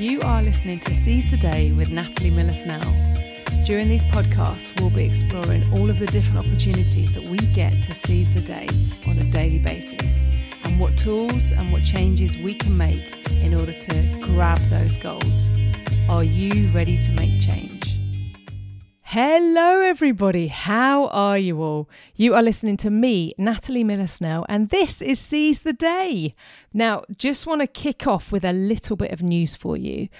You 0.00 0.22
are 0.22 0.40
listening 0.40 0.78
to 0.80 0.94
Seize 0.94 1.30
the 1.30 1.36
Day 1.36 1.72
with 1.72 1.92
Natalie 1.92 2.30
Miller 2.30 2.52
Snell. 2.52 2.90
During 3.66 3.86
these 3.86 4.02
podcasts, 4.04 4.80
we'll 4.80 4.88
be 4.88 5.04
exploring 5.04 5.62
all 5.74 5.90
of 5.90 5.98
the 5.98 6.06
different 6.06 6.38
opportunities 6.38 7.12
that 7.12 7.24
we 7.24 7.36
get 7.36 7.74
to 7.82 7.92
seize 7.92 8.32
the 8.32 8.40
day 8.40 8.66
on 9.06 9.18
a 9.18 9.24
daily 9.24 9.58
basis 9.58 10.26
and 10.64 10.80
what 10.80 10.96
tools 10.96 11.52
and 11.52 11.70
what 11.70 11.82
changes 11.82 12.38
we 12.38 12.54
can 12.54 12.74
make 12.74 13.28
in 13.42 13.52
order 13.52 13.74
to 13.74 14.20
grab 14.22 14.58
those 14.70 14.96
goals. 14.96 15.50
Are 16.08 16.24
you 16.24 16.68
ready 16.68 16.96
to 16.96 17.12
make 17.12 17.38
change? 17.38 17.79
Hello, 19.12 19.80
everybody. 19.80 20.46
How 20.46 21.08
are 21.08 21.36
you 21.36 21.60
all? 21.60 21.90
You 22.14 22.32
are 22.36 22.44
listening 22.44 22.76
to 22.76 22.90
me, 22.90 23.34
Natalie 23.36 23.82
Miller 23.82 24.06
and 24.48 24.68
this 24.68 25.02
is 25.02 25.18
Seize 25.18 25.58
the 25.58 25.72
Day. 25.72 26.36
Now, 26.72 27.02
just 27.18 27.44
want 27.44 27.60
to 27.60 27.66
kick 27.66 28.06
off 28.06 28.30
with 28.30 28.44
a 28.44 28.52
little 28.52 28.94
bit 28.94 29.10
of 29.10 29.20
news 29.20 29.56
for 29.56 29.76
you. 29.76 30.10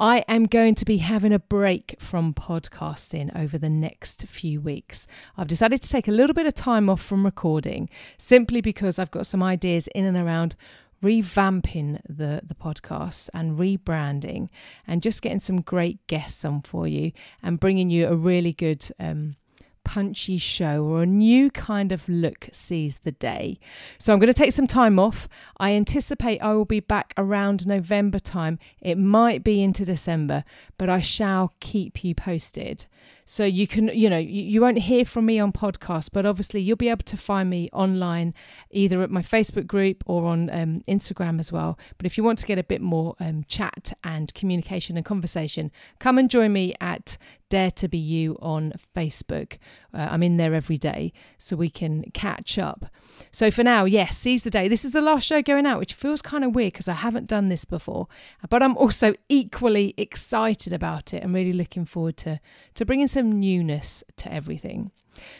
I 0.00 0.24
am 0.26 0.46
going 0.46 0.74
to 0.74 0.84
be 0.84 0.96
having 0.96 1.32
a 1.32 1.38
break 1.38 1.94
from 2.00 2.34
podcasting 2.34 3.30
over 3.40 3.56
the 3.56 3.68
next 3.68 4.26
few 4.26 4.60
weeks. 4.60 5.06
I've 5.36 5.46
decided 5.46 5.80
to 5.82 5.88
take 5.88 6.08
a 6.08 6.10
little 6.10 6.34
bit 6.34 6.46
of 6.46 6.54
time 6.54 6.90
off 6.90 7.00
from 7.00 7.24
recording 7.24 7.88
simply 8.18 8.60
because 8.60 8.98
I've 8.98 9.12
got 9.12 9.26
some 9.26 9.44
ideas 9.44 9.86
in 9.94 10.04
and 10.04 10.16
around 10.16 10.56
revamping 11.02 12.00
the 12.08 12.40
the 12.44 12.54
podcast 12.54 13.30
and 13.32 13.58
rebranding 13.58 14.48
and 14.86 15.02
just 15.02 15.22
getting 15.22 15.38
some 15.38 15.60
great 15.60 16.06
guests 16.06 16.44
on 16.44 16.60
for 16.62 16.86
you 16.86 17.12
and 17.42 17.60
bringing 17.60 17.90
you 17.90 18.06
a 18.06 18.14
really 18.14 18.52
good 18.52 18.86
um, 18.98 19.36
punchy 19.84 20.38
show 20.38 20.84
or 20.84 21.02
a 21.02 21.06
new 21.06 21.50
kind 21.50 21.92
of 21.92 22.08
look 22.08 22.48
Seize 22.52 22.98
the 23.04 23.12
Day. 23.12 23.58
So 23.98 24.12
I'm 24.12 24.18
going 24.18 24.32
to 24.32 24.34
take 24.34 24.52
some 24.52 24.66
time 24.66 24.98
off. 24.98 25.28
I 25.58 25.72
anticipate 25.72 26.40
I 26.40 26.54
will 26.54 26.64
be 26.64 26.80
back 26.80 27.12
around 27.16 27.66
November 27.66 28.18
time. 28.18 28.58
It 28.80 28.98
might 28.98 29.42
be 29.42 29.62
into 29.62 29.84
December, 29.84 30.44
but 30.78 30.88
I 30.88 31.00
shall 31.00 31.54
keep 31.60 32.04
you 32.04 32.14
posted. 32.14 32.86
So 33.24 33.44
you 33.44 33.68
can, 33.68 33.88
you 33.88 34.10
know, 34.10 34.18
you, 34.18 34.42
you 34.42 34.60
won't 34.60 34.78
hear 34.78 35.04
from 35.04 35.26
me 35.26 35.38
on 35.38 35.52
podcast, 35.52 36.10
but 36.12 36.26
obviously 36.26 36.60
you'll 36.60 36.76
be 36.76 36.88
able 36.88 37.04
to 37.04 37.16
find 37.16 37.48
me 37.48 37.70
online, 37.72 38.34
either 38.72 39.02
at 39.02 39.10
my 39.10 39.22
Facebook 39.22 39.68
group 39.68 40.02
or 40.04 40.24
on 40.26 40.50
um, 40.50 40.82
Instagram 40.88 41.38
as 41.38 41.52
well. 41.52 41.78
But 41.96 42.06
if 42.06 42.18
you 42.18 42.24
want 42.24 42.40
to 42.40 42.46
get 42.46 42.58
a 42.58 42.64
bit 42.64 42.80
more 42.80 43.14
um, 43.20 43.44
chat 43.46 43.92
and 44.02 44.34
communication 44.34 44.96
and 44.96 45.06
conversation, 45.06 45.70
come 46.00 46.18
and 46.18 46.28
join 46.28 46.52
me 46.52 46.74
at 46.80 47.18
Dare 47.50 47.70
to 47.72 47.88
Be 47.88 47.98
You 47.98 48.38
on 48.40 48.72
Facebook. 48.96 49.58
Uh, 49.92 50.08
I'm 50.10 50.22
in 50.22 50.38
there 50.38 50.54
every 50.54 50.78
day 50.78 51.12
so 51.36 51.56
we 51.56 51.68
can 51.68 52.04
catch 52.12 52.58
up. 52.58 52.86
So 53.32 53.50
for 53.50 53.62
now, 53.62 53.84
yes, 53.84 54.16
seize 54.16 54.44
the 54.44 54.50
day. 54.50 54.66
This 54.68 54.84
is 54.84 54.92
the 54.92 55.02
last 55.02 55.26
show 55.26 55.42
going 55.42 55.66
out, 55.66 55.78
which 55.78 55.92
feels 55.92 56.22
kind 56.22 56.44
of 56.44 56.54
weird 56.54 56.72
because 56.72 56.88
I 56.88 56.94
haven't 56.94 57.26
done 57.26 57.48
this 57.48 57.64
before, 57.64 58.08
but 58.48 58.62
I'm 58.62 58.76
also 58.76 59.14
equally 59.28 59.94
excited 59.98 60.72
about 60.72 61.12
it. 61.12 61.22
I'm 61.22 61.34
really 61.34 61.52
looking 61.52 61.84
forward 61.84 62.16
to 62.18 62.40
to 62.74 62.84
bringing 62.86 63.06
some 63.06 63.38
newness 63.38 64.02
to 64.16 64.32
everything. 64.32 64.90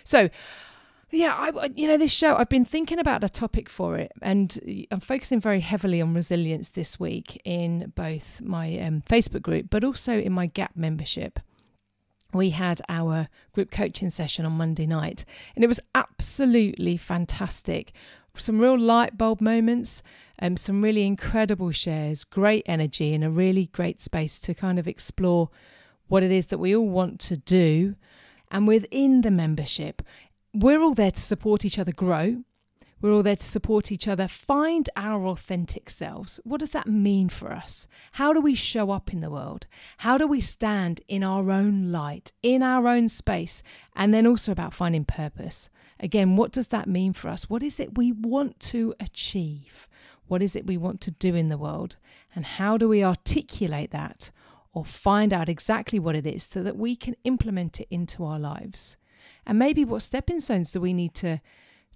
So. 0.04 0.28
Yeah, 1.12 1.34
I 1.34 1.70
you 1.74 1.88
know 1.88 1.96
this 1.96 2.12
show 2.12 2.36
I've 2.36 2.48
been 2.48 2.64
thinking 2.64 3.00
about 3.00 3.24
a 3.24 3.28
topic 3.28 3.68
for 3.68 3.96
it 3.96 4.12
and 4.22 4.86
I'm 4.92 5.00
focusing 5.00 5.40
very 5.40 5.58
heavily 5.58 6.00
on 6.00 6.14
resilience 6.14 6.70
this 6.70 7.00
week 7.00 7.42
in 7.44 7.92
both 7.96 8.40
my 8.40 8.78
um, 8.78 9.02
Facebook 9.10 9.42
group 9.42 9.70
but 9.70 9.82
also 9.82 10.16
in 10.20 10.32
my 10.32 10.46
Gap 10.46 10.76
membership 10.76 11.40
we 12.32 12.50
had 12.50 12.80
our 12.88 13.28
group 13.52 13.70
coaching 13.70 14.10
session 14.10 14.44
on 14.44 14.52
Monday 14.52 14.86
night, 14.86 15.24
and 15.54 15.64
it 15.64 15.68
was 15.68 15.80
absolutely 15.94 16.96
fantastic. 16.96 17.92
Some 18.36 18.60
real 18.60 18.78
light 18.78 19.18
bulb 19.18 19.40
moments, 19.40 20.02
um, 20.40 20.56
some 20.56 20.82
really 20.82 21.06
incredible 21.06 21.72
shares, 21.72 22.24
great 22.24 22.62
energy, 22.66 23.12
and 23.14 23.24
a 23.24 23.30
really 23.30 23.66
great 23.66 24.00
space 24.00 24.38
to 24.40 24.54
kind 24.54 24.78
of 24.78 24.86
explore 24.86 25.50
what 26.08 26.22
it 26.22 26.30
is 26.30 26.48
that 26.48 26.58
we 26.58 26.74
all 26.74 26.88
want 26.88 27.20
to 27.20 27.36
do. 27.36 27.96
And 28.50 28.66
within 28.66 29.20
the 29.20 29.30
membership, 29.30 30.02
we're 30.52 30.80
all 30.80 30.94
there 30.94 31.10
to 31.10 31.20
support 31.20 31.64
each 31.64 31.78
other 31.78 31.92
grow 31.92 32.44
we're 33.00 33.12
all 33.12 33.22
there 33.22 33.36
to 33.36 33.46
support 33.46 33.90
each 33.90 34.06
other, 34.06 34.28
find 34.28 34.90
our 34.94 35.26
authentic 35.26 35.88
selves. 35.88 36.38
What 36.44 36.60
does 36.60 36.70
that 36.70 36.86
mean 36.86 37.28
for 37.28 37.52
us? 37.52 37.88
How 38.12 38.32
do 38.32 38.40
we 38.40 38.54
show 38.54 38.90
up 38.90 39.12
in 39.12 39.20
the 39.20 39.30
world? 39.30 39.66
How 39.98 40.18
do 40.18 40.26
we 40.26 40.40
stand 40.40 41.00
in 41.08 41.24
our 41.24 41.50
own 41.50 41.90
light, 41.90 42.32
in 42.42 42.62
our 42.62 42.86
own 42.86 43.08
space? 43.08 43.62
And 43.96 44.12
then 44.12 44.26
also 44.26 44.52
about 44.52 44.74
finding 44.74 45.04
purpose. 45.04 45.70
Again, 45.98 46.36
what 46.36 46.52
does 46.52 46.68
that 46.68 46.88
mean 46.88 47.12
for 47.12 47.28
us? 47.28 47.48
What 47.48 47.62
is 47.62 47.80
it 47.80 47.96
we 47.96 48.12
want 48.12 48.60
to 48.60 48.94
achieve? 49.00 49.88
What 50.26 50.42
is 50.42 50.54
it 50.54 50.66
we 50.66 50.76
want 50.76 51.00
to 51.02 51.10
do 51.10 51.34
in 51.34 51.48
the 51.48 51.58
world? 51.58 51.96
And 52.34 52.44
how 52.44 52.76
do 52.76 52.88
we 52.88 53.02
articulate 53.02 53.90
that 53.92 54.30
or 54.72 54.84
find 54.84 55.32
out 55.32 55.48
exactly 55.48 55.98
what 55.98 56.14
it 56.14 56.26
is 56.26 56.44
so 56.44 56.62
that 56.62 56.76
we 56.76 56.96
can 56.96 57.16
implement 57.24 57.80
it 57.80 57.88
into 57.90 58.24
our 58.24 58.38
lives? 58.38 58.96
And 59.46 59.58
maybe 59.58 59.84
what 59.84 60.02
stepping 60.02 60.40
stones 60.40 60.70
do 60.70 60.80
we 60.80 60.92
need 60.92 61.14
to 61.14 61.40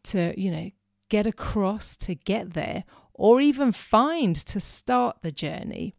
to, 0.05 0.39
you 0.39 0.51
know, 0.51 0.71
get 1.15 1.27
across 1.29 1.97
to 1.97 2.13
get 2.13 2.55
there 2.55 2.83
or 3.13 3.41
even 3.41 3.71
find 3.71 4.35
to 4.35 4.59
start 4.59 5.19
the 5.23 5.31
journey. 5.31 5.95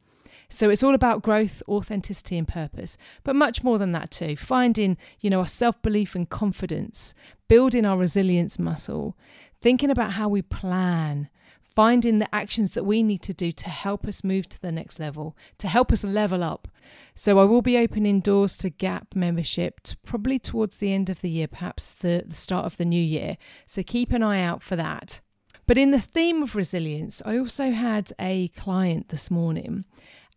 So 0.50 0.70
it's 0.70 0.84
all 0.84 0.94
about 0.94 1.22
growth, 1.22 1.64
authenticity, 1.70 2.38
and 2.38 2.46
purpose, 2.46 2.98
but 3.24 3.34
much 3.34 3.64
more 3.64 3.78
than 3.78 3.94
that 3.94 4.12
too. 4.12 4.36
Finding, 4.36 4.98
you 5.22 5.30
know, 5.30 5.40
our 5.40 5.48
self 5.48 5.82
belief 5.82 6.16
and 6.16 6.30
confidence, 6.30 7.14
building 7.48 7.86
our 7.86 7.98
resilience 7.98 8.60
muscle, 8.60 9.18
thinking 9.62 9.90
about 9.90 10.12
how 10.12 10.28
we 10.28 10.42
plan, 10.42 11.30
finding 11.76 12.20
the 12.20 12.34
actions 12.34 12.72
that 12.72 12.86
we 12.86 13.04
need 13.04 13.22
to 13.22 13.34
do 13.34 13.52
to 13.52 13.70
help 13.70 14.06
us 14.06 14.24
move 14.24 14.48
to 14.48 14.62
the 14.62 14.72
next 14.72 15.00
level, 15.00 15.36
to 15.58 15.68
help 15.68 15.92
us 15.92 16.04
level 16.04 16.44
up. 16.44 16.68
So 17.14 17.40
I 17.40 17.44
will 17.44 17.62
be 17.62 17.78
opening 17.78 18.22
doors 18.22 18.56
to 18.58 18.70
Gap 18.70 19.14
membership 19.14 19.82
to 19.82 19.98
probably 19.98 20.40
towards 20.40 20.78
the 20.78 20.94
end 20.94 21.10
of 21.10 21.22
the 21.22 21.30
year, 21.30 21.48
perhaps 21.48 21.94
the, 21.94 22.24
the 22.26 22.36
start 22.36 22.66
of 22.66 22.78
the 22.78 22.86
new 22.86 23.02
year. 23.02 23.38
So 23.66 23.84
keep 23.84 24.12
an 24.12 24.24
eye 24.24 24.42
out 24.42 24.64
for 24.64 24.76
that. 24.78 25.20
But 25.68 25.78
in 25.78 25.92
the 25.92 26.00
theme 26.00 26.44
of 26.44 26.56
resilience, 26.56 27.22
I 27.26 27.38
also 27.38 27.72
had 27.72 28.14
a 28.20 28.50
client 28.50 29.10
this 29.10 29.32
morning, 29.32 29.86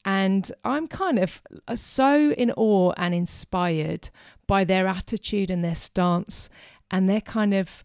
and 0.05 0.51
I'm 0.65 0.89
kind 0.89 1.19
of 1.19 1.43
uh, 1.67 1.77
so 1.77 2.33
in 2.33 2.51
awe 2.53 2.93
and 2.97 3.15
inspired 3.15 4.09
by 4.47 4.65
their 4.65 4.87
attitude 4.87 5.51
and 5.51 5.63
their 5.63 5.75
stance 5.75 6.49
and 6.91 7.09
their 7.09 7.21
kind 7.21 7.53
of 7.53 7.85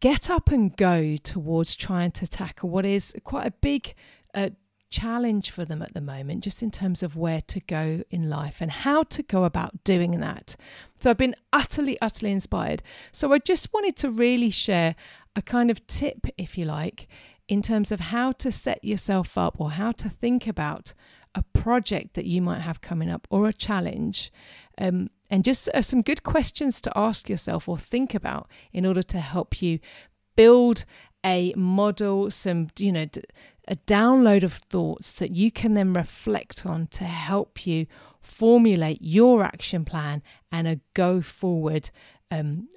get 0.00 0.30
up 0.30 0.50
and 0.50 0.76
go 0.76 1.16
towards 1.16 1.76
trying 1.76 2.10
to 2.12 2.26
tackle 2.26 2.68
what 2.70 2.84
is 2.84 3.14
quite 3.24 3.46
a 3.46 3.50
big 3.50 3.94
uh, 4.34 4.50
challenge 4.90 5.50
for 5.50 5.64
them 5.64 5.82
at 5.82 5.94
the 5.94 6.00
moment, 6.00 6.42
just 6.42 6.62
in 6.62 6.70
terms 6.70 7.02
of 7.02 7.16
where 7.16 7.40
to 7.42 7.60
go 7.60 8.02
in 8.10 8.28
life 8.28 8.60
and 8.60 8.70
how 8.70 9.04
to 9.04 9.22
go 9.22 9.44
about 9.44 9.84
doing 9.84 10.18
that. 10.20 10.56
So 10.98 11.10
I've 11.10 11.16
been 11.16 11.36
utterly, 11.52 12.00
utterly 12.00 12.32
inspired. 12.32 12.82
So 13.12 13.32
I 13.32 13.38
just 13.38 13.72
wanted 13.72 13.96
to 13.98 14.10
really 14.10 14.50
share 14.50 14.96
a 15.36 15.42
kind 15.42 15.70
of 15.70 15.86
tip, 15.86 16.26
if 16.36 16.58
you 16.58 16.64
like, 16.64 17.06
in 17.46 17.62
terms 17.62 17.92
of 17.92 18.00
how 18.00 18.32
to 18.32 18.50
set 18.50 18.84
yourself 18.84 19.38
up 19.38 19.60
or 19.60 19.72
how 19.72 19.92
to 19.92 20.08
think 20.08 20.46
about 20.46 20.92
a 21.34 21.42
project 21.42 22.14
that 22.14 22.26
you 22.26 22.42
might 22.42 22.60
have 22.60 22.80
coming 22.80 23.08
up 23.08 23.26
or 23.30 23.48
a 23.48 23.52
challenge. 23.52 24.32
Um, 24.80 25.10
and 25.28 25.44
just 25.44 25.68
uh, 25.74 25.82
some 25.82 26.02
good 26.02 26.22
questions 26.22 26.80
to 26.80 26.92
ask 26.96 27.28
yourself 27.28 27.68
or 27.68 27.78
think 27.78 28.14
about 28.14 28.48
in 28.72 28.84
order 28.86 29.02
to 29.02 29.20
help 29.20 29.62
you 29.62 29.78
build 30.36 30.84
a 31.24 31.52
model, 31.56 32.30
some, 32.30 32.68
you 32.78 32.90
know, 32.90 33.06
a 33.68 33.76
download 33.86 34.42
of 34.42 34.54
thoughts 34.54 35.12
that 35.12 35.30
you 35.30 35.50
can 35.52 35.74
then 35.74 35.92
reflect 35.92 36.66
on 36.66 36.86
to 36.88 37.04
help 37.04 37.66
you 37.66 37.86
formulate 38.20 38.98
your 39.00 39.44
action 39.44 39.84
plan 39.84 40.22
and 40.50 40.66
a 40.66 40.80
go 40.94 41.20
forward 41.20 41.90
um, 42.30 42.68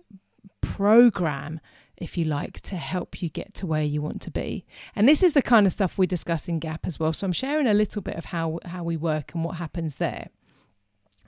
program 0.62 1.60
if 1.98 2.18
you 2.18 2.26
like, 2.26 2.60
to 2.60 2.76
help 2.76 3.22
you 3.22 3.30
get 3.30 3.54
to 3.54 3.66
where 3.66 3.84
you 3.84 4.02
want 4.02 4.22
to 4.22 4.32
be. 4.32 4.66
And 4.96 5.08
this 5.08 5.24
is 5.24 5.34
the 5.34 5.42
kind 5.42 5.66
of 5.66 5.72
stuff 5.72 5.98
we 5.98 6.06
discuss 6.06 6.48
in 6.48 6.60
GAP 6.60 6.86
as 6.86 7.00
well. 7.00 7.14
So 7.14 7.26
I'm 7.26 7.34
sharing 7.34 7.68
a 7.68 7.74
little 7.74 8.02
bit 8.02 8.16
of 8.16 8.26
how, 8.26 8.60
how 8.66 8.84
we 8.84 8.98
work 8.98 9.34
and 9.34 9.44
what 9.44 9.58
happens 9.58 9.98
there. 9.98 10.30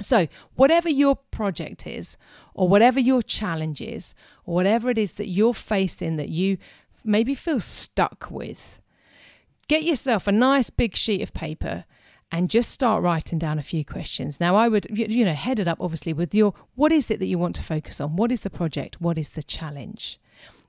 So, 0.02 0.28
whatever 0.56 0.90
your 0.90 1.16
project 1.16 1.88
is, 1.88 2.18
or 2.54 2.68
whatever 2.68 3.00
your 3.00 3.22
challenge 3.22 3.82
is, 3.82 4.14
or 4.46 4.56
whatever 4.56 4.90
it 4.90 4.98
is 4.98 5.14
that 5.16 5.28
you're 5.28 5.54
facing 5.54 6.18
that 6.18 6.30
you 6.30 6.58
maybe 7.04 7.34
feel 7.34 7.60
stuck 7.60 8.28
with, 8.30 8.80
get 9.68 9.84
yourself 9.84 10.28
a 10.28 10.32
nice 10.32 10.70
big 10.70 10.96
sheet 10.96 11.22
of 11.22 11.34
paper 11.34 11.86
and 12.32 12.50
just 12.50 12.72
start 12.72 13.04
writing 13.04 13.40
down 13.40 13.60
a 13.60 13.64
few 13.64 13.86
questions. 13.86 14.40
Now, 14.40 14.56
I 14.56 14.68
would, 14.68 14.88
you 14.90 15.24
know, 15.24 15.34
head 15.34 15.60
it 15.60 15.68
up 15.68 15.78
obviously 15.80 16.12
with 16.12 16.34
your 16.34 16.54
what 16.76 16.92
is 16.92 17.10
it 17.10 17.20
that 17.20 17.28
you 17.28 17.38
want 17.38 17.56
to 17.56 17.64
focus 17.64 18.02
on? 18.02 18.16
What 18.16 18.32
is 18.32 18.42
the 18.42 18.50
project? 18.50 19.00
What 19.00 19.18
is 19.18 19.32
the 19.32 19.44
challenge? 19.44 20.20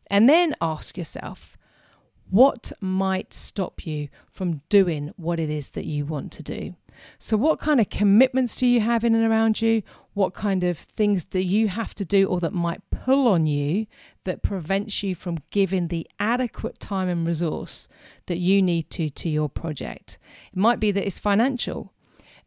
And 0.09 0.29
then 0.29 0.55
ask 0.61 0.97
yourself, 0.97 1.57
what 2.31 2.73
might 2.81 3.33
stop 3.33 3.87
you 3.87 4.09
from 4.31 4.63
doing 4.69 5.13
what 5.17 5.41
it 5.41 5.51
is 5.51 5.71
that 5.71 5.85
you 5.85 6.05
want 6.05 6.33
to 6.33 6.43
do? 6.43 6.75
So, 7.19 7.37
what 7.37 7.59
kind 7.59 7.81
of 7.81 7.89
commitments 7.91 8.57
do 8.57 8.67
you 8.67 8.81
have 8.81 9.05
in 9.05 9.15
and 9.15 9.25
around 9.25 9.61
you? 9.61 9.83
What 10.15 10.33
kind 10.33 10.65
of 10.65 10.79
things 10.79 11.25
do 11.25 11.41
you 11.41 11.69
have 11.69 11.95
to 11.97 12.05
do 12.05 12.27
or 12.27 12.41
that 12.41 12.53
might 12.53 12.81
pull 12.91 13.29
on 13.29 13.47
you 13.47 13.87
that 14.25 14.43
prevents 14.43 15.03
you 15.03 15.15
from 15.15 15.39
giving 15.51 15.89
the 15.89 16.07
adequate 16.19 16.81
time 16.81 17.09
and 17.09 17.27
resource 17.27 17.89
that 18.27 18.39
you 18.39 18.63
need 18.63 18.89
to 18.91 19.11
to 19.11 19.29
your 19.29 19.49
project? 19.49 20.19
It 20.53 20.59
might 20.59 20.81
be 20.81 20.91
that 20.93 21.07
it's 21.07 21.19
financial. 21.19 21.93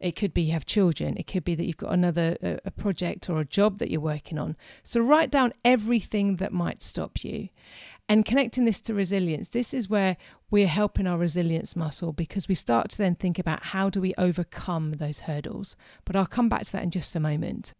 It 0.00 0.16
could 0.16 0.32
be 0.32 0.42
you 0.42 0.52
have 0.52 0.64
children. 0.64 1.16
It 1.18 1.26
could 1.26 1.44
be 1.44 1.54
that 1.54 1.66
you've 1.66 1.76
got 1.76 1.92
another 1.92 2.58
a, 2.64 2.70
project 2.70 3.28
or 3.28 3.38
a 3.38 3.44
job 3.44 3.78
that 3.78 3.90
you're 3.90 4.00
working 4.00 4.38
on. 4.38 4.56
So 4.82 5.00
write 5.00 5.30
down 5.30 5.52
everything 5.64 6.36
that 6.36 6.52
might 6.52 6.82
stop 6.82 7.22
you. 7.22 7.50
And 8.08 8.24
connecting 8.24 8.64
this 8.64 8.80
to 8.80 8.94
resilience, 8.94 9.50
this 9.50 9.72
is 9.72 9.88
where 9.88 10.16
we're 10.50 10.66
helping 10.66 11.06
our 11.06 11.18
resilience 11.18 11.76
muscle 11.76 12.12
because 12.12 12.48
we 12.48 12.54
start 12.54 12.90
to 12.90 12.98
then 12.98 13.14
think 13.14 13.38
about 13.38 13.64
how 13.64 13.88
do 13.88 14.00
we 14.00 14.14
overcome 14.18 14.92
those 14.92 15.20
hurdles. 15.20 15.76
But 16.04 16.16
I'll 16.16 16.26
come 16.26 16.48
back 16.48 16.62
to 16.64 16.72
that 16.72 16.82
in 16.82 16.90
just 16.90 17.14
a 17.14 17.20
moment. 17.20 17.74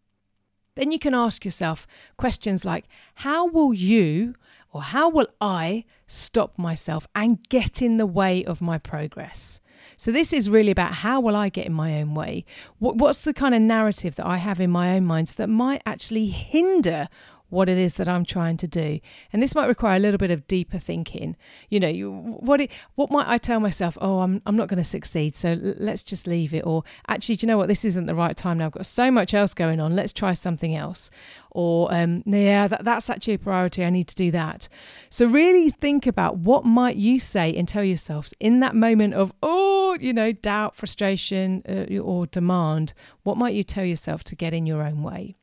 Then 0.77 0.93
you 0.93 0.99
can 0.99 1.15
ask 1.15 1.45
yourself 1.45 1.87
questions 2.17 2.65
like 2.65 2.87
how 3.17 3.47
will 3.47 3.75
you 3.75 4.35
or 4.73 4.83
how 4.83 5.09
will 5.09 5.27
I 5.41 5.85
stop 6.07 6.57
myself 6.57 7.09
and 7.15 7.47
get 7.49 7.83
in 7.83 7.97
the 7.97 8.07
way 8.07 8.45
of 8.45 8.61
my 8.61 8.79
progress? 8.79 9.61
So 9.97 10.13
this 10.13 10.33
is 10.33 10.49
really 10.49 10.71
about 10.71 10.95
how 10.95 11.21
will 11.21 11.35
I 11.35 11.49
get 11.49 11.67
in 11.67 11.73
my 11.73 12.01
own 12.01 12.15
way? 12.15 12.45
What's 12.79 13.21
the 13.21 13.35
kind 13.35 13.55
of 13.55 13.63
narrative 13.63 14.15
that 14.17 14.27
I 14.27 14.37
have 14.37 14.61
in 14.61 14.71
my 14.71 14.95
own 14.95 15.05
mind 15.05 15.29
that 15.37 15.49
might 15.49 15.83
actually 15.85 16.27
hinder 16.27 17.09
what 17.51 17.69
it 17.69 17.79
is 17.79 17.95
that 17.95 18.09
I'm 18.09 18.25
trying 18.25 18.57
to 18.59 18.67
do. 18.67 19.01
And 19.33 19.43
this 19.43 19.55
might 19.55 19.67
require 19.67 19.97
a 19.97 19.99
little 19.99 20.19
bit 20.19 20.31
of 20.31 20.47
deeper 20.47 20.79
thinking. 20.79 21.37
You 21.69 21.81
know, 21.81 21.89
you, 21.89 22.11
what 22.11 22.61
it, 22.61 22.71
what 22.95 23.11
might 23.11 23.29
I 23.29 23.39
tell 23.39 23.61
myself? 23.61 23.99
Oh, 24.01 24.21
I'm 24.21 24.41
I'm 24.47 24.57
not 24.57 24.69
going 24.69 24.83
to 24.83 24.89
succeed, 24.89 25.37
so 25.37 25.59
let's 25.61 26.03
just 26.03 26.27
leave 26.27 26.55
it. 26.55 26.65
Or 26.65 26.85
actually, 27.09 27.37
do 27.37 27.45
you 27.45 27.49
know 27.49 27.59
what? 27.59 27.69
This 27.69 27.85
isn't 27.85 28.07
the 28.07 28.15
right 28.15 28.37
time 28.37 28.59
now. 28.59 28.67
I've 28.67 28.73
got 28.73 28.87
so 28.87 29.11
much 29.11 29.35
else 29.35 29.53
going 29.53 29.81
on. 29.81 29.95
Let's 29.95 30.13
try 30.13 30.33
something 30.35 30.75
else. 30.75 31.11
Or 31.51 31.93
um, 31.93 32.23
yeah, 32.27 32.69
that, 32.69 32.85
that's 32.85 33.11
actually 33.11 33.35
a 33.35 33.39
priority. 33.39 33.85
I 33.85 33.91
need 33.91 34.09
to 34.09 34.15
do 34.15 34.31
that. 34.31 34.69
So 35.09 35.27
really 35.27 35.71
think 35.71 36.07
about 36.07 36.39
what 36.39 36.65
might 36.65 36.97
you 36.97 37.19
say 37.19 37.55
and 37.55 37.67
tell 37.67 37.85
yourselves 37.85 38.33
in 38.39 38.61
that 38.61 38.75
moment 38.75 39.15
of 39.15 39.33
oh, 39.43 39.97
you 40.01 40.13
know, 40.13 40.33
doubt, 40.33 40.77
frustration, 40.77 41.63
uh, 41.69 41.99
or 41.99 42.27
demand. 42.27 42.95
What 43.25 43.37
might 43.37 43.55
you 43.55 43.63
tell 43.63 43.85
yourself 43.85 44.23
to 44.25 44.37
get 44.37 44.55
in 44.55 44.67
your 44.67 44.83
own 44.83 45.03
way? 45.03 45.37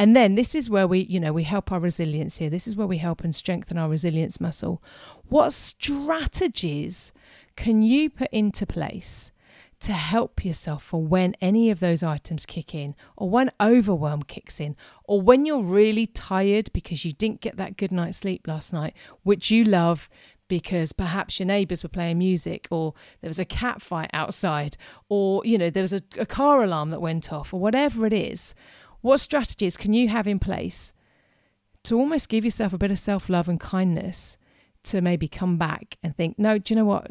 And 0.00 0.16
then 0.16 0.34
this 0.34 0.54
is 0.54 0.70
where 0.70 0.88
we, 0.88 1.00
you 1.00 1.20
know, 1.20 1.30
we 1.30 1.42
help 1.42 1.70
our 1.70 1.78
resilience 1.78 2.38
here. 2.38 2.48
This 2.48 2.66
is 2.66 2.74
where 2.74 2.86
we 2.86 2.96
help 2.96 3.22
and 3.22 3.34
strengthen 3.34 3.76
our 3.76 3.86
resilience 3.86 4.40
muscle. 4.40 4.82
What 5.28 5.52
strategies 5.52 7.12
can 7.54 7.82
you 7.82 8.08
put 8.08 8.30
into 8.30 8.64
place 8.64 9.30
to 9.80 9.92
help 9.92 10.42
yourself 10.42 10.82
for 10.84 11.02
when 11.02 11.36
any 11.42 11.68
of 11.68 11.80
those 11.80 12.02
items 12.02 12.46
kick 12.46 12.74
in, 12.74 12.94
or 13.18 13.28
when 13.28 13.50
overwhelm 13.60 14.22
kicks 14.22 14.58
in, 14.58 14.74
or 15.04 15.20
when 15.20 15.44
you're 15.44 15.62
really 15.62 16.06
tired 16.06 16.72
because 16.72 17.04
you 17.04 17.12
didn't 17.12 17.42
get 17.42 17.58
that 17.58 17.76
good 17.76 17.92
night's 17.92 18.16
sleep 18.16 18.46
last 18.46 18.72
night, 18.72 18.94
which 19.22 19.50
you 19.50 19.64
love 19.64 20.08
because 20.48 20.92
perhaps 20.92 21.38
your 21.38 21.46
neighbors 21.46 21.82
were 21.82 21.90
playing 21.90 22.16
music 22.16 22.66
or 22.70 22.94
there 23.20 23.28
was 23.28 23.38
a 23.38 23.44
cat 23.44 23.82
fight 23.82 24.10
outside 24.14 24.76
or 25.08 25.44
you 25.44 25.56
know 25.56 25.70
there 25.70 25.82
was 25.82 25.92
a, 25.92 26.02
a 26.18 26.26
car 26.26 26.64
alarm 26.64 26.90
that 26.90 27.00
went 27.00 27.32
off 27.32 27.54
or 27.54 27.60
whatever 27.60 28.04
it 28.04 28.12
is 28.12 28.52
what 29.00 29.18
strategies 29.18 29.76
can 29.76 29.92
you 29.92 30.08
have 30.08 30.26
in 30.26 30.38
place 30.38 30.92
to 31.84 31.98
almost 31.98 32.28
give 32.28 32.44
yourself 32.44 32.72
a 32.72 32.78
bit 32.78 32.90
of 32.90 32.98
self 32.98 33.28
love 33.28 33.48
and 33.48 33.60
kindness 33.60 34.36
to 34.84 35.00
maybe 35.00 35.28
come 35.28 35.56
back 35.56 35.98
and 36.02 36.16
think, 36.16 36.38
no, 36.38 36.58
do 36.58 36.72
you 36.72 36.80
know 36.80 36.86
what? 36.86 37.10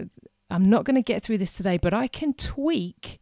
I'm 0.49 0.65
not 0.65 0.83
going 0.83 0.95
to 0.95 1.01
get 1.01 1.23
through 1.23 1.37
this 1.37 1.53
today, 1.53 1.77
but 1.77 1.93
I 1.93 2.07
can 2.07 2.33
tweak 2.33 3.19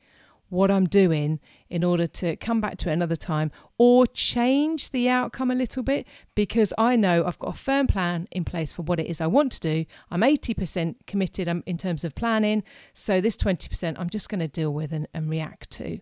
what 0.49 0.71
I'm 0.71 0.85
doing 0.85 1.39
in 1.69 1.83
order 1.83 2.07
to 2.07 2.37
come 2.37 2.61
back 2.61 2.77
to 2.77 2.89
it 2.89 2.93
another 2.93 3.17
time 3.17 3.51
or 3.77 4.07
change 4.07 4.91
the 4.91 5.09
outcome 5.09 5.51
a 5.51 5.55
little 5.55 5.83
bit 5.83 6.07
because 6.35 6.73
I 6.77 6.95
know 6.95 7.25
I've 7.25 7.39
got 7.39 7.55
a 7.55 7.57
firm 7.57 7.87
plan 7.87 8.27
in 8.31 8.45
place 8.45 8.71
for 8.71 8.83
what 8.83 8.99
it 8.99 9.07
is 9.07 9.19
I 9.19 9.27
want 9.27 9.51
to 9.53 9.59
do. 9.59 9.85
I'm 10.09 10.21
80% 10.21 10.95
committed 11.05 11.49
um, 11.49 11.63
in 11.65 11.77
terms 11.77 12.05
of 12.05 12.15
planning. 12.15 12.63
So 12.93 13.19
this 13.19 13.35
20% 13.35 13.95
I'm 13.99 14.09
just 14.09 14.29
going 14.29 14.39
to 14.39 14.47
deal 14.47 14.73
with 14.73 14.93
and, 14.93 15.07
and 15.13 15.29
react 15.29 15.69
to. 15.71 15.99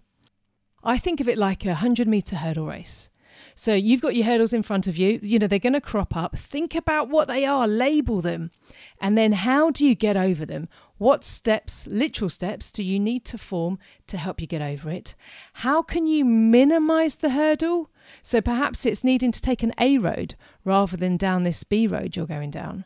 I 0.86 0.98
think 0.98 1.20
of 1.20 1.28
it 1.28 1.38
like 1.38 1.66
a 1.66 1.70
100 1.70 2.08
meter 2.08 2.38
hurdle 2.38 2.68
race. 2.68 3.10
So 3.54 3.74
you've 3.74 4.02
got 4.02 4.16
your 4.16 4.26
hurdles 4.26 4.54
in 4.54 4.64
front 4.64 4.88
of 4.88 4.98
you, 4.98 5.20
you 5.22 5.40
know, 5.40 5.48
they're 5.48 5.60
going 5.60 5.74
to 5.74 5.82
crop 5.82 6.16
up. 6.16 6.38
Think 6.38 6.76
about 6.76 7.10
what 7.10 7.28
they 7.28 7.46
are, 7.46 7.68
label 7.68 8.22
them. 8.22 8.52
And 9.00 9.18
then 9.18 9.32
how 9.32 9.72
do 9.72 9.86
you 9.86 9.96
get 9.96 10.18
over 10.18 10.46
them? 10.46 10.68
What 10.98 11.24
steps, 11.24 11.88
literal 11.88 12.30
steps, 12.30 12.72
do 12.72 12.84
you 12.84 13.00
need 13.00 13.26
to 13.26 13.38
form 13.38 13.80
to 14.08 14.18
help 14.18 14.40
you 14.42 14.48
get 14.48 14.62
over 14.62 14.90
it? 14.90 15.16
How 15.54 15.82
can 15.82 16.06
you 16.06 16.24
minimize 16.24 17.18
the 17.18 17.32
hurdle? 17.32 17.90
So 18.22 18.42
perhaps 18.42 18.86
it's 18.86 19.04
needing 19.04 19.32
to 19.32 19.42
take 19.42 19.64
an 19.64 19.74
A 19.80 19.98
road 19.98 20.36
rather 20.64 20.96
than 20.96 21.18
down 21.18 21.44
this 21.44 21.64
B 21.64 21.88
road 21.88 22.16
you're 22.16 22.26
going 22.26 22.52
down. 22.52 22.86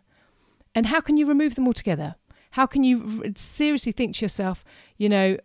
And 0.73 0.87
how 0.87 1.01
can 1.01 1.17
you 1.17 1.25
remove 1.25 1.55
them 1.55 1.67
altogether? 1.67 2.15
How 2.51 2.65
can 2.65 2.83
you 2.83 3.33
seriously 3.35 3.91
think 3.91 4.15
to 4.15 4.25
yourself, 4.25 4.63
you 4.97 5.09
know, 5.09 5.37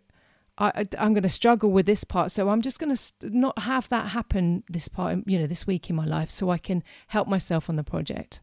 I, 0.57 0.87
am 0.97 1.13
going 1.13 1.23
to 1.23 1.29
struggle 1.29 1.71
with 1.71 1.85
this 1.85 2.03
part. 2.03 2.31
So 2.31 2.49
I'm 2.49 2.61
just 2.61 2.79
going 2.79 2.95
to 2.95 3.13
not 3.23 3.59
have 3.59 3.89
that 3.89 4.09
happen 4.09 4.63
this 4.69 4.87
part, 4.87 5.19
you 5.25 5.37
know, 5.37 5.47
this 5.47 5.67
week 5.67 5.89
in 5.89 5.95
my 5.95 6.05
life 6.05 6.31
so 6.31 6.49
I 6.49 6.57
can 6.57 6.83
help 7.07 7.27
myself 7.27 7.69
on 7.69 7.75
the 7.75 7.83
project. 7.83 8.41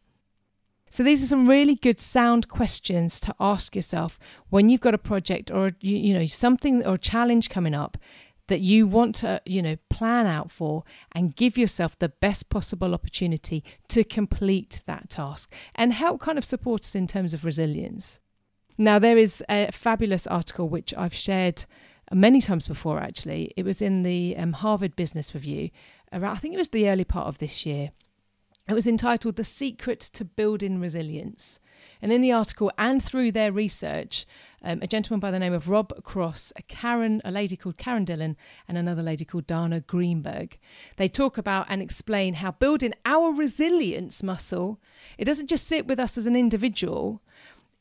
So 0.93 1.03
these 1.03 1.23
are 1.23 1.27
some 1.27 1.49
really 1.49 1.75
good 1.75 1.99
sound 1.99 2.49
questions 2.49 3.19
to 3.21 3.35
ask 3.41 3.75
yourself 3.75 4.19
when 4.51 4.69
you've 4.69 4.83
got 4.83 4.93
a 4.93 4.99
project 4.99 5.51
or 5.51 5.73
you, 5.81 5.97
you 5.97 6.13
know 6.13 6.27
something 6.27 6.85
or 6.85 6.97
a 6.97 6.99
challenge 6.99 7.49
coming 7.49 7.75
up 7.75 7.97
that 8.49 8.61
you 8.61 8.87
want 8.87 9.15
to 9.15 9.41
you 9.47 9.63
know 9.63 9.77
plan 9.89 10.27
out 10.27 10.51
for 10.51 10.85
and 11.13 11.35
give 11.35 11.57
yourself 11.57 11.99
the 11.99 12.11
best 12.11 12.51
possible 12.51 12.93
opportunity 12.93 13.65
to 13.89 14.05
complete 14.05 14.83
that 14.85 15.09
task 15.09 15.51
and 15.75 15.95
help 15.95 16.21
kind 16.21 16.37
of 16.37 16.45
support 16.45 16.83
us 16.83 16.95
in 16.95 17.07
terms 17.07 17.33
of 17.33 17.43
resilience. 17.43 18.21
Now 18.77 18.99
there 18.99 19.17
is 19.17 19.43
a 19.49 19.71
fabulous 19.73 20.27
article 20.27 20.69
which 20.69 20.93
I've 20.93 21.15
shared 21.15 21.65
many 22.15 22.41
times 22.41 22.67
before, 22.67 23.01
actually. 23.01 23.53
It 23.57 23.65
was 23.65 23.83
in 23.83 24.03
the 24.03 24.37
um, 24.37 24.53
Harvard 24.53 24.97
Business 24.97 25.35
Review, 25.35 25.71
around, 26.13 26.37
I 26.37 26.39
think 26.39 26.55
it 26.55 26.59
was 26.59 26.71
the 26.71 26.89
early 26.89 27.05
part 27.05 27.29
of 27.29 27.39
this 27.39 27.67
year. 27.67 27.91
It 28.69 28.75
was 28.75 28.87
entitled 28.87 29.37
The 29.37 29.45
Secret 29.45 30.01
to 30.01 30.25
Building 30.25 30.79
Resilience. 30.81 31.59
And 32.01 32.13
in 32.13 32.21
the 32.21 32.31
article 32.31 32.71
and 32.79 33.03
through 33.03 33.33
their 33.33 33.51
research, 33.51 34.25
um, 34.63 34.81
a 34.83 34.87
gentleman 34.87 35.19
by 35.19 35.33
the 35.33 35.39
name 35.41 35.53
of 35.53 35.69
Rob 35.69 36.05
Cross, 36.05 36.53
a 36.55 36.63
Karen, 36.63 37.21
a 37.25 37.33
lady 37.33 37.57
called 37.57 37.77
Karen 37.77 38.05
Dillon, 38.05 38.37
and 38.69 38.79
another 38.79 39.03
lady 39.03 39.25
called 39.25 39.49
Danna 39.49 39.85
Greenberg, 39.85 40.59
they 40.97 41.09
talk 41.09 41.39
about 41.39 41.67
and 41.69 41.83
explain 41.83 42.35
how 42.35 42.53
building 42.53 42.95
our 43.05 43.33
resilience 43.33 44.23
muscle, 44.23 44.81
it 45.19 45.25
doesn't 45.25 45.49
just 45.49 45.67
sit 45.67 45.89
with 45.89 45.99
us 45.99 46.17
as 46.17 46.29
an 46.29 46.37
individual, 46.37 47.21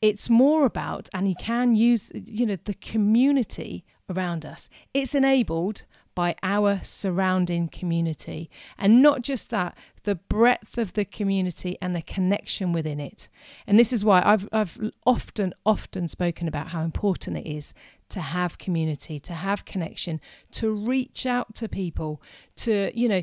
it's 0.00 0.28
more 0.28 0.66
about, 0.66 1.08
and 1.14 1.28
you 1.28 1.36
can 1.38 1.74
use, 1.74 2.10
you 2.12 2.44
know, 2.44 2.56
the 2.64 2.74
community 2.74 3.84
around 4.12 4.44
us. 4.44 4.68
It's 4.94 5.14
enabled 5.14 5.84
by 6.14 6.34
our 6.42 6.80
surrounding 6.82 7.68
community. 7.68 8.50
And 8.78 9.02
not 9.02 9.22
just 9.22 9.50
that, 9.50 9.76
the 10.04 10.16
breadth 10.16 10.78
of 10.78 10.92
the 10.94 11.04
community 11.04 11.78
and 11.80 11.94
the 11.94 12.02
connection 12.02 12.72
within 12.72 13.00
it. 13.00 13.28
And 13.66 13.78
this 13.78 13.92
is 13.92 14.04
why 14.04 14.22
I've, 14.24 14.48
I've 14.52 14.78
often, 15.06 15.54
often 15.64 16.08
spoken 16.08 16.48
about 16.48 16.68
how 16.68 16.82
important 16.82 17.38
it 17.38 17.48
is 17.48 17.72
to 18.10 18.20
have 18.20 18.58
community, 18.58 19.18
to 19.20 19.32
have 19.32 19.64
connection, 19.64 20.20
to 20.52 20.70
reach 20.70 21.24
out 21.24 21.54
to 21.56 21.68
people, 21.68 22.20
to, 22.56 22.90
you 22.94 23.08
know, 23.08 23.22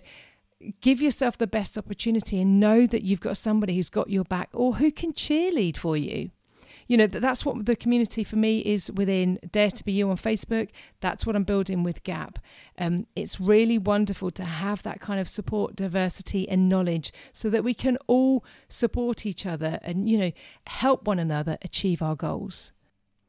give 0.82 1.02
yourself 1.02 1.38
the 1.38 1.48
best 1.48 1.78
opportunity 1.78 2.42
and 2.42 2.60
know 2.60 2.88
that 2.88 3.04
you've 3.04 3.22
got 3.22 3.38
somebody 3.38 3.76
who's 3.76 3.90
got 3.90 4.10
your 4.10 4.24
back 4.24 4.50
or 4.54 4.76
who 4.76 4.92
can 4.92 5.14
cheerlead 5.14 5.78
for 5.78 5.96
you 5.96 6.32
you 6.90 6.98
know, 6.98 7.06
that 7.06 7.22
that's 7.22 7.46
what 7.46 7.68
the 7.68 7.76
community 7.76 8.24
for 8.24 8.36
me 8.36 8.60
is 8.62 8.92
within 8.92 9.40
Dare 9.52 9.70
to 9.70 9.86
Be 9.86 9.92
You 9.92 10.10
on 10.10 10.18
Facebook. 10.18 10.70
That's 11.02 11.24
what 11.24 11.36
I'm 11.36 11.44
building 11.44 11.84
with 11.84 12.04
Gap. 12.04 12.40
Um, 12.80 13.06
it's 13.16 13.40
really 13.40 13.78
wonderful 13.78 14.32
to 14.32 14.44
have 14.44 14.82
that 14.84 15.00
kind 15.00 15.20
of 15.20 15.30
support, 15.30 15.76
diversity, 15.76 16.50
and 16.50 16.68
knowledge 16.68 17.14
so 17.32 17.48
that 17.52 17.64
we 17.64 17.76
can 17.76 18.00
all 18.08 18.44
support 18.68 19.24
each 19.24 19.46
other 19.46 19.78
and, 19.84 20.10
you 20.10 20.18
know, 20.18 20.32
help 20.66 21.06
one 21.06 21.20
another 21.20 21.60
achieve 21.62 22.02
our 22.02 22.16
goals. 22.16 22.72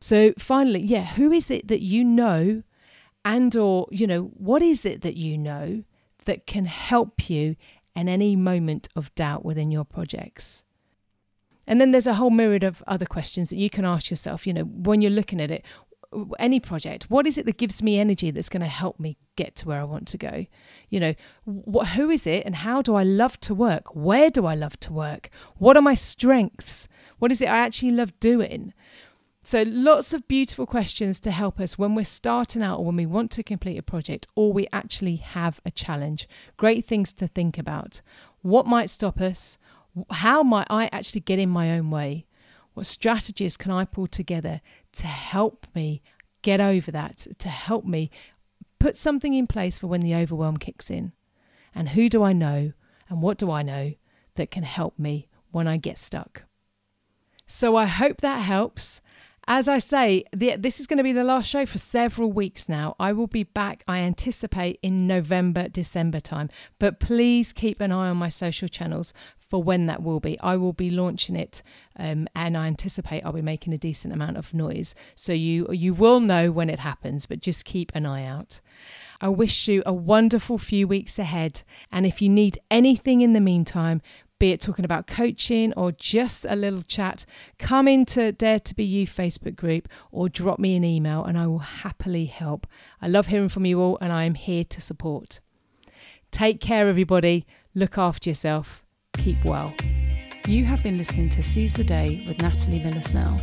So 0.00 0.33
finally, 0.38 0.81
yeah, 0.81 1.05
who 1.05 1.31
is 1.31 1.50
it 1.50 1.69
that 1.69 1.83
you 1.83 2.02
know 2.02 2.62
and 3.26 3.55
or, 3.55 3.88
you 3.90 4.07
know, 4.07 4.33
what 4.38 4.62
is 4.62 4.87
it 4.87 5.02
that 5.02 5.19
you 5.19 5.37
know 5.37 5.85
that 6.25 6.47
can 6.47 6.64
help 6.64 7.29
you 7.29 7.57
in 7.95 8.09
any 8.09 8.37
moment 8.37 8.88
of 8.97 9.14
doubt 9.14 9.45
within 9.45 9.71
your 9.71 9.85
projects? 9.85 10.64
And 11.70 11.80
then 11.80 11.92
there's 11.92 12.08
a 12.08 12.14
whole 12.14 12.30
myriad 12.30 12.64
of 12.64 12.82
other 12.88 13.06
questions 13.06 13.50
that 13.50 13.56
you 13.56 13.70
can 13.70 13.84
ask 13.84 14.10
yourself, 14.10 14.44
you 14.44 14.52
know, 14.52 14.64
when 14.64 15.00
you're 15.00 15.10
looking 15.12 15.40
at 15.40 15.52
it, 15.52 15.64
any 16.40 16.58
project, 16.58 17.08
what 17.08 17.28
is 17.28 17.38
it 17.38 17.46
that 17.46 17.58
gives 17.58 17.80
me 17.80 18.00
energy 18.00 18.32
that's 18.32 18.48
going 18.48 18.60
to 18.62 18.66
help 18.66 18.98
me 18.98 19.16
get 19.36 19.54
to 19.54 19.68
where 19.68 19.80
I 19.80 19.84
want 19.84 20.08
to 20.08 20.18
go? 20.18 20.46
You 20.88 20.98
know, 20.98 21.14
who 21.46 22.10
is 22.10 22.26
it 22.26 22.44
and 22.44 22.56
how 22.56 22.82
do 22.82 22.96
I 22.96 23.04
love 23.04 23.38
to 23.42 23.54
work? 23.54 23.94
Where 23.94 24.30
do 24.30 24.46
I 24.46 24.56
love 24.56 24.80
to 24.80 24.92
work? 24.92 25.30
What 25.58 25.76
are 25.76 25.82
my 25.82 25.94
strengths? 25.94 26.88
What 27.20 27.30
is 27.30 27.40
it 27.40 27.46
I 27.46 27.58
actually 27.58 27.92
love 27.92 28.18
doing? 28.18 28.74
So, 29.44 29.62
lots 29.62 30.12
of 30.12 30.26
beautiful 30.26 30.66
questions 30.66 31.20
to 31.20 31.30
help 31.30 31.60
us 31.60 31.78
when 31.78 31.94
we're 31.94 32.04
starting 32.04 32.62
out 32.62 32.80
or 32.80 32.86
when 32.86 32.96
we 32.96 33.06
want 33.06 33.30
to 33.30 33.44
complete 33.44 33.78
a 33.78 33.82
project 33.82 34.26
or 34.34 34.52
we 34.52 34.66
actually 34.72 35.16
have 35.16 35.60
a 35.64 35.70
challenge. 35.70 36.28
Great 36.56 36.84
things 36.84 37.12
to 37.12 37.28
think 37.28 37.58
about. 37.58 38.02
What 38.42 38.66
might 38.66 38.90
stop 38.90 39.20
us? 39.20 39.56
How 40.11 40.42
might 40.42 40.66
I 40.70 40.88
actually 40.92 41.20
get 41.23 41.38
in 41.38 41.49
my 41.49 41.73
own 41.73 41.90
way? 41.90 42.26
What 42.75 42.87
strategies 42.87 43.56
can 43.56 43.73
I 43.73 43.85
pull 43.85 44.06
together 44.06 44.61
to 44.92 45.06
help 45.06 45.66
me 45.75 46.02
get 46.42 46.61
over 46.61 46.90
that, 46.90 47.26
to 47.38 47.49
help 47.49 47.85
me 47.85 48.11
put 48.78 48.97
something 48.97 49.35
in 49.35 49.47
place 49.47 49.78
for 49.78 49.87
when 49.87 50.00
the 50.00 50.14
overwhelm 50.14 50.56
kicks 50.56 50.90
in. 50.90 51.12
And 51.75 51.90
who 51.90 52.09
do 52.09 52.25
I 52.25 52.32
know 52.32 52.73
and 53.09 53.23
what 53.23 53.38
do 53.38 53.50
I 53.50 53.62
know 53.62 53.94
that 54.35 54.50
can 54.50 54.64
help 54.64 54.99
me 54.99 55.28
when 55.52 55.68
I 55.68 55.76
get 55.76 55.99
stuck? 55.99 56.42
So 57.47 57.76
I 57.76 57.87
hope 57.87 58.20
that 58.20 58.40
helps. 58.40 59.00
As 59.47 59.68
I 59.68 59.78
say, 59.78 60.25
the, 60.35 60.56
this 60.56 60.80
is 60.80 60.87
going 60.87 60.99
to 60.99 61.04
be 61.04 61.12
the 61.12 61.25
last 61.25 61.49
show 61.49 61.66
for 61.66 61.78
several 61.78 62.32
weeks 62.32 62.68
now. 62.68 62.94
I 63.00 63.12
will 63.12 63.26
be 63.26 63.42
back, 63.42 63.82
I 63.88 63.99
anticipate, 63.99 64.78
in 64.82 65.06
November, 65.06 65.68
December 65.68 66.20
time. 66.20 66.50
But 66.78 67.00
please 67.00 67.52
keep 67.52 67.80
an 67.80 67.90
eye 67.90 68.11
on 68.11 68.16
my 68.16 68.28
social 68.28 68.68
channels 68.68 69.12
for 69.50 69.62
when 69.62 69.87
that 69.87 70.02
will 70.02 70.21
be. 70.21 70.38
I 70.40 70.57
will 70.57 70.73
be 70.73 70.90
launching 70.90 71.37
it, 71.37 71.62
um, 71.99 72.28
and 72.35 72.57
I 72.57 72.69
anticipate 72.69 73.25
I'll 73.25 73.33
be 73.33 73.42
making 73.42 73.75
a 73.75 73.78
decent 73.78 74.14
amount 74.14 74.37
of 74.37 74.54
noise. 74.54 74.95
So 75.14 75.33
you 75.33 75.66
you 75.73 75.92
will 75.92 76.21
know 76.21 76.50
when 76.52 76.71
it 76.71 76.78
happens, 76.78 77.26
but 77.26 77.40
just 77.40 77.64
keep 77.64 77.92
an 77.95 78.07
eye 78.07 78.25
out. 78.25 78.61
I 79.21 79.28
wish 79.28 79.69
you 79.69 79.83
a 79.85 79.92
wonderful 79.92 80.57
few 80.57 80.88
weeks 80.88 81.19
ahead, 81.19 81.62
and 81.90 82.07
if 82.07 82.23
you 82.23 82.28
need 82.28 82.59
anything 82.71 83.21
in 83.21 83.33
the 83.33 83.40
meantime, 83.40 84.00
be 84.38 84.52
it 84.52 84.61
talking 84.61 84.87
about 84.87 85.07
coaching 85.07 85.75
or 85.75 85.92
just 85.92 86.47
a 86.49 86.57
little 86.57 86.83
chat, 86.83 87.26
come 87.59 87.87
into 87.87 88.33
Dare 88.33 88.59
to 88.61 88.75
Be 88.75 88.85
You 88.85 89.07
Facebook 89.07 89.54
group 89.54 89.87
or 90.11 90.30
drop 90.30 90.59
me 90.59 90.76
an 90.76 90.85
email 90.85 91.23
and 91.23 91.37
I 91.37 91.47
will 91.47 91.59
happily 91.59 92.25
help. 92.25 92.66
I 93.02 93.09
love 93.09 93.26
hearing 93.26 93.50
from 93.50 93.66
you 93.66 93.78
all 93.80 93.99
and 94.00 94.11
I 94.11 94.25
am 94.25 94.35
here 94.35 94.64
to 94.64 94.80
support. 94.80 95.40
Take 96.30 96.59
care, 96.59 96.88
everybody. 96.88 97.47
Look 97.75 97.99
after 97.99 98.30
yourself. 98.30 98.83
Keep 99.14 99.45
well. 99.45 99.75
You 100.47 100.64
have 100.64 100.83
been 100.83 100.97
listening 100.97 101.29
to 101.31 101.43
Seize 101.43 101.75
the 101.75 101.85
Day 101.85 102.25
with 102.26 102.40
Natalie 102.40 102.83
Miller 102.83 103.02
Snell. 103.02 103.38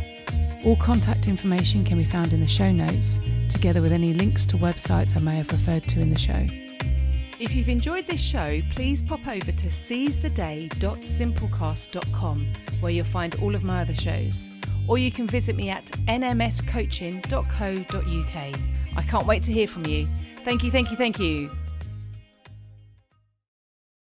All 0.64 0.74
contact 0.76 1.28
information 1.28 1.84
can 1.84 1.98
be 1.98 2.04
found 2.04 2.32
in 2.32 2.40
the 2.40 2.48
show 2.48 2.72
notes, 2.72 3.20
together 3.48 3.80
with 3.80 3.92
any 3.92 4.12
links 4.12 4.44
to 4.46 4.56
websites 4.56 5.16
I 5.16 5.20
may 5.22 5.36
have 5.36 5.52
referred 5.52 5.84
to 5.84 6.00
in 6.00 6.10
the 6.10 6.18
show. 6.18 6.44
If 7.40 7.54
you've 7.54 7.68
enjoyed 7.68 8.04
this 8.06 8.20
show, 8.20 8.60
please 8.70 9.04
pop 9.04 9.24
over 9.28 9.52
to 9.52 9.68
seizetheday.simplecast.com 9.68 12.46
where 12.80 12.92
you'll 12.92 13.04
find 13.04 13.36
all 13.36 13.54
of 13.54 13.62
my 13.62 13.82
other 13.82 13.94
shows. 13.94 14.50
Or 14.88 14.98
you 14.98 15.12
can 15.12 15.28
visit 15.28 15.54
me 15.54 15.70
at 15.70 15.84
nmscoaching.co.uk. 15.84 18.60
I 18.96 19.02
can't 19.02 19.26
wait 19.26 19.44
to 19.44 19.52
hear 19.52 19.68
from 19.68 19.86
you. 19.86 20.08
Thank 20.38 20.64
you, 20.64 20.72
thank 20.72 20.90
you, 20.90 20.96
thank 20.96 21.20
you. 21.20 21.48